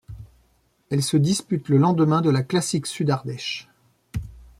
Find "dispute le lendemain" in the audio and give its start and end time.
1.15-2.21